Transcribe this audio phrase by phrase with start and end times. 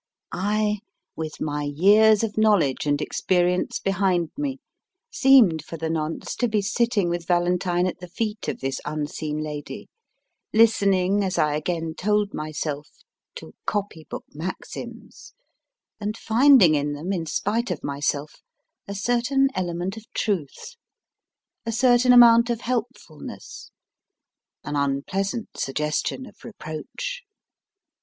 [0.31, 0.79] I,
[1.15, 4.57] with my years of knowledge and experience behind me,
[5.11, 8.07] seemed for the nonce to be sitting with Valentine xiv MY FIRST BOOK at the
[8.07, 9.89] feet of this unseen lady,
[10.51, 12.89] listening, as I again told myself,
[13.35, 15.35] to copy book maxims
[15.99, 18.41] and finding in them in spite of myself
[18.87, 20.77] a certain element of truth,
[21.63, 23.69] a certain amount of helpfulness,
[24.63, 27.21] an unpleasant suggestion of reproach.